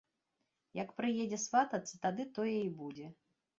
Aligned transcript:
Як 0.79 0.89
прыедзе 1.01 1.39
сватацца, 1.45 1.95
тады 2.07 2.27
тое 2.41 2.57
і 2.65 2.75
будзе. 2.83 3.15